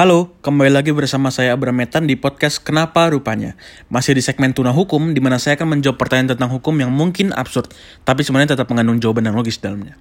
[0.00, 3.52] Halo, kembali lagi bersama saya Abraham Metan di podcast Kenapa Rupanya.
[3.92, 7.36] Masih di segmen Tuna Hukum, di mana saya akan menjawab pertanyaan tentang hukum yang mungkin
[7.36, 7.68] absurd,
[8.08, 10.00] tapi sebenarnya tetap mengandung jawaban yang logis dalamnya.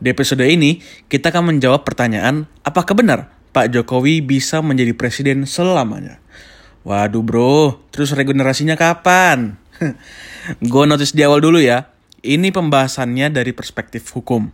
[0.00, 0.80] Di episode ini,
[1.12, 6.24] kita akan menjawab pertanyaan, apakah benar Pak Jokowi bisa menjadi presiden selamanya?
[6.88, 9.60] Waduh bro, terus regenerasinya kapan?
[10.72, 11.92] Gue notice di awal dulu ya,
[12.24, 14.48] ini pembahasannya dari perspektif hukum.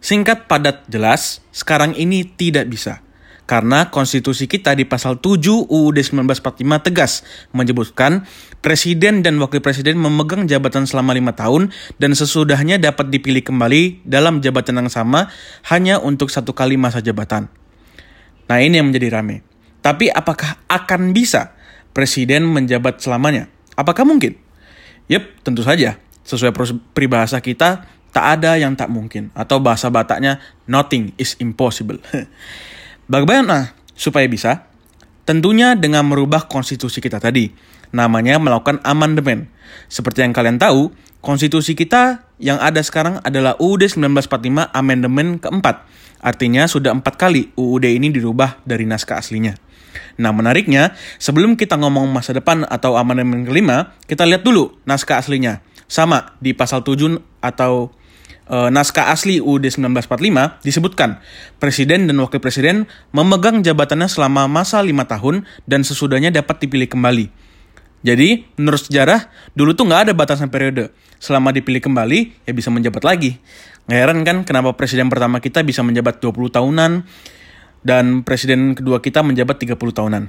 [0.00, 3.01] Singkat, padat, jelas, sekarang ini tidak bisa
[3.44, 8.22] karena konstitusi kita di pasal 7 UUD 1945 tegas menyebutkan
[8.62, 14.38] presiden dan wakil presiden memegang jabatan selama lima tahun dan sesudahnya dapat dipilih kembali dalam
[14.38, 15.28] jabatan yang sama
[15.68, 17.50] hanya untuk satu kali masa jabatan.
[18.46, 19.42] Nah ini yang menjadi rame.
[19.82, 21.58] Tapi apakah akan bisa
[21.90, 23.50] presiden menjabat selamanya?
[23.74, 24.38] Apakah mungkin?
[25.10, 25.98] Yep, tentu saja.
[26.22, 26.54] Sesuai
[26.94, 29.34] peribahasa kita, tak ada yang tak mungkin.
[29.34, 30.38] Atau bahasa Bataknya,
[30.70, 31.98] nothing is impossible.
[33.10, 34.70] Bagaimana supaya bisa?
[35.22, 37.50] Tentunya dengan merubah konstitusi kita tadi.
[37.94, 39.50] Namanya melakukan amandemen.
[39.86, 40.90] Seperti yang kalian tahu,
[41.22, 45.86] konstitusi kita yang ada sekarang adalah UUD 1945 amandemen keempat.
[46.22, 49.58] Artinya sudah empat kali UUD ini dirubah dari naskah aslinya.
[50.18, 55.60] Nah menariknya, sebelum kita ngomong masa depan atau amandemen kelima, kita lihat dulu naskah aslinya.
[55.90, 57.92] Sama, di pasal 7 atau
[58.46, 61.22] e, naskah asli UUD 1945 disebutkan
[61.62, 67.26] presiden dan wakil presiden memegang jabatannya selama masa lima tahun dan sesudahnya dapat dipilih kembali.
[68.02, 70.90] Jadi, menurut sejarah, dulu tuh nggak ada batasan periode.
[71.22, 73.38] Selama dipilih kembali, ya bisa menjabat lagi.
[73.86, 77.06] Nggak heran kan kenapa presiden pertama kita bisa menjabat 20 tahunan,
[77.86, 80.24] dan presiden kedua kita menjabat 30 tahunan.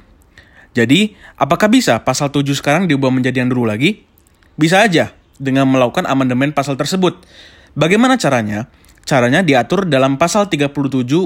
[0.73, 4.06] Jadi, apakah bisa pasal 7 sekarang diubah menjadi yang dulu lagi?
[4.58, 7.22] Bisa aja, dengan melakukan amandemen pasal tersebut.
[7.73, 8.69] Bagaimana caranya?
[9.02, 10.77] Caranya diatur dalam pasal 37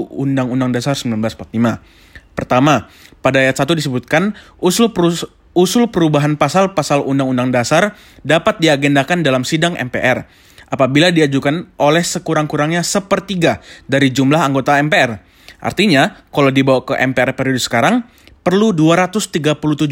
[0.08, 1.84] Undang-Undang Dasar 1945.
[2.32, 2.88] Pertama,
[3.20, 7.92] pada ayat 1 disebutkan usul perus usul perubahan pasal-pasal Undang-Undang Dasar
[8.24, 10.24] dapat diagendakan dalam sidang MPR
[10.72, 15.20] apabila diajukan oleh sekurang-kurangnya sepertiga dari jumlah anggota MPR.
[15.60, 18.08] Artinya, kalau dibawa ke MPR periode sekarang,
[18.40, 19.44] perlu 237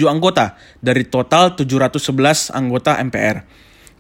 [0.09, 3.45] anggota dari total 711 anggota MPR.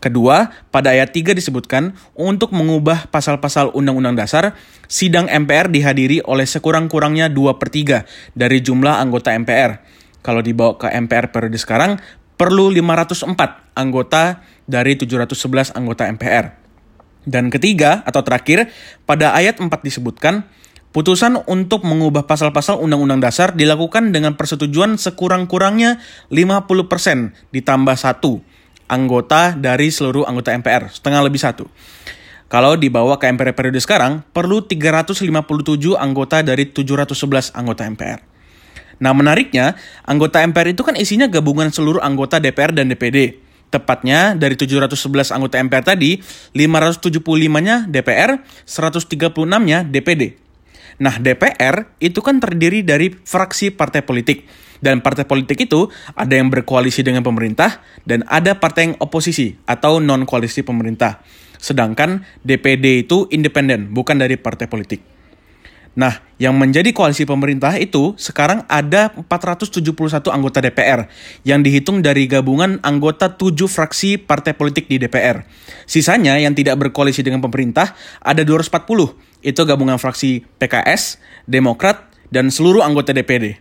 [0.06, 4.54] Kedua, pada ayat 3 disebutkan untuk mengubah pasal-pasal Undang-Undang Dasar,
[4.86, 8.06] sidang MPR dihadiri oleh sekurang-kurangnya 2 per 3
[8.38, 9.82] dari jumlah anggota MPR.
[10.22, 11.98] Kalau dibawa ke MPR periode sekarang,
[12.38, 16.54] perlu 504 anggota dari 711 anggota MPR.
[17.26, 18.70] Dan ketiga, atau terakhir,
[19.10, 20.46] pada ayat 4 disebutkan,
[20.94, 26.00] Putusan untuk mengubah pasal-pasal Undang-Undang Dasar dilakukan dengan persetujuan sekurang-kurangnya
[26.32, 28.40] 50% ditambah satu
[28.86, 31.66] anggota dari seluruh anggota MPR, setengah lebih satu.
[32.46, 35.26] Kalau dibawa ke MPR periode sekarang, perlu 357
[35.98, 38.22] anggota dari 711 anggota MPR.
[39.02, 39.74] Nah menariknya,
[40.06, 43.42] anggota MPR itu kan isinya gabungan seluruh anggota DPR dan DPD.
[43.66, 46.22] Tepatnya dari 711 anggota MPR tadi,
[46.54, 50.45] 575-nya DPR, 136-nya DPD.
[51.02, 54.48] Nah DPR itu kan terdiri dari fraksi partai politik
[54.80, 60.00] dan partai politik itu ada yang berkoalisi dengan pemerintah dan ada partai yang oposisi atau
[60.00, 61.20] non koalisi pemerintah.
[61.56, 65.15] Sedangkan DPD itu independen, bukan dari partai politik.
[65.96, 69.80] Nah, yang menjadi koalisi pemerintah itu sekarang ada 471
[70.28, 71.08] anggota DPR
[71.40, 75.48] yang dihitung dari gabungan anggota 7 fraksi partai politik di DPR.
[75.88, 79.16] Sisanya yang tidak berkoalisi dengan pemerintah ada 240.
[79.40, 81.16] Itu gabungan fraksi PKS,
[81.48, 83.56] Demokrat, dan seluruh anggota DPD.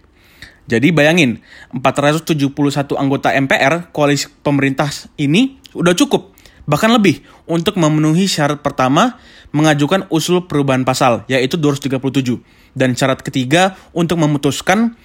[0.67, 1.39] Jadi bayangin,
[1.71, 2.51] 471
[2.99, 6.34] anggota MPR koalisi pemerintah ini udah cukup,
[6.65, 9.17] bahkan lebih, untuk memenuhi syarat pertama
[9.55, 12.43] mengajukan usul perubahan pasal, yaitu 237.
[12.75, 14.99] Dan syarat ketiga untuk memutuskan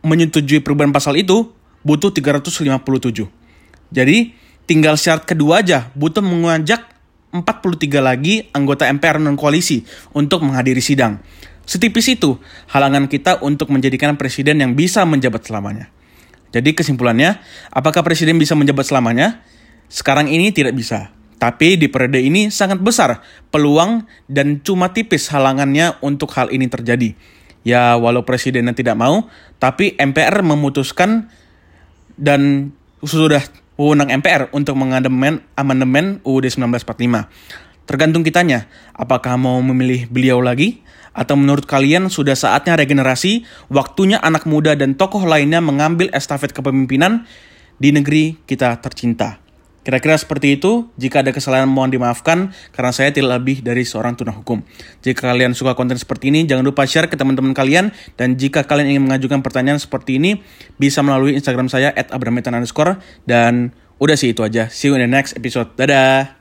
[0.00, 1.52] menyetujui perubahan pasal itu
[1.84, 3.28] butuh 357.
[3.92, 4.32] Jadi
[4.64, 6.88] tinggal syarat kedua aja, butuh mengajak
[7.28, 9.84] 43 lagi anggota MPR non koalisi
[10.16, 11.20] untuk menghadiri sidang.
[11.68, 12.40] Setipis itu
[12.72, 15.92] halangan kita untuk menjadikan presiden yang bisa menjabat selamanya.
[16.48, 17.36] Jadi kesimpulannya,
[17.68, 19.44] apakah presiden bisa menjabat selamanya?
[19.88, 21.12] Sekarang ini tidak bisa.
[21.38, 27.14] Tapi di periode ini sangat besar peluang dan cuma tipis halangannya untuk hal ini terjadi.
[27.62, 29.30] Ya walau presidennya tidak mau,
[29.62, 31.30] tapi MPR memutuskan
[32.18, 32.72] dan
[33.06, 33.42] sudah
[33.78, 37.30] wewenang MPR untuk mengamandemen amandemen UUD 1945.
[37.86, 40.82] Tergantung kitanya, apakah mau memilih beliau lagi
[41.14, 47.24] atau menurut kalian sudah saatnya regenerasi, waktunya anak muda dan tokoh lainnya mengambil estafet kepemimpinan
[47.78, 49.47] di negeri kita tercinta?
[49.88, 54.36] Kira-kira seperti itu, jika ada kesalahan mohon dimaafkan karena saya tidak lebih dari seorang tuna
[54.36, 54.60] hukum.
[55.00, 58.92] Jika kalian suka konten seperti ini, jangan lupa share ke teman-teman kalian dan jika kalian
[58.92, 60.44] ingin mengajukan pertanyaan seperti ini,
[60.76, 64.68] bisa melalui Instagram saya @abrametan_underscore dan udah sih itu aja.
[64.68, 65.72] See you in the next episode.
[65.80, 66.37] Dadah.